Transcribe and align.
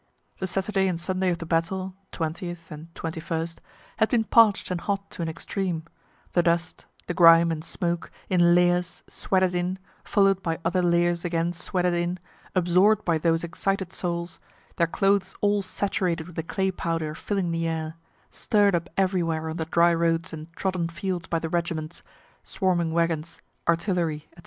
The 0.39 0.47
Saturday 0.47 0.87
and 0.87 0.99
Sunday 0.99 1.29
of 1.29 1.37
the 1.37 1.45
battle 1.45 1.93
(20th, 2.11 2.87
21st,) 2.95 3.57
had 3.97 4.09
been 4.09 4.23
parch'd 4.23 4.71
and 4.71 4.81
hot 4.81 5.11
to 5.11 5.21
an 5.21 5.29
extreme 5.29 5.83
the 6.33 6.41
dust, 6.41 6.87
the 7.05 7.13
grime 7.13 7.51
and 7.51 7.63
smoke, 7.63 8.09
in 8.27 8.55
layers, 8.55 9.03
sweated 9.07 9.53
in, 9.53 9.77
follow'd 10.03 10.41
by 10.41 10.57
other 10.65 10.81
layers 10.81 11.23
again 11.23 11.53
sweated 11.53 11.93
in, 11.93 12.17
absorb'd 12.55 13.05
by 13.05 13.19
those 13.19 13.43
excited 13.43 13.93
souls 13.93 14.39
their 14.77 14.87
clothes 14.87 15.35
all 15.39 15.61
saturated 15.61 16.25
with 16.25 16.35
the 16.35 16.41
clay 16.41 16.71
powder 16.71 17.13
filling 17.13 17.51
the 17.51 17.67
air 17.67 17.95
stirr'd 18.31 18.73
up 18.73 18.89
everywhere 18.97 19.49
on 19.51 19.57
the 19.57 19.65
dry 19.65 19.93
roads 19.93 20.33
and 20.33 20.51
trodden 20.55 20.89
fields 20.89 21.27
by 21.27 21.37
the 21.37 21.47
regiments, 21.47 22.01
swarming 22.43 22.91
wagons, 22.91 23.39
artillery, 23.67 24.27
&c. 24.35 24.39